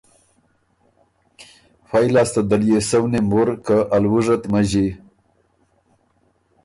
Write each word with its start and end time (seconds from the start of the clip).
فئ 1.87 2.05
لاسته 2.13 2.41
ده 2.49 2.55
ليې 2.61 2.79
سؤنیم 2.89 3.25
وُر 3.35 3.49
که 3.65 3.77
ا 3.95 3.97
لؤُژه 4.03 4.35
ت 4.41 4.43
مݫی۔ 4.51 4.87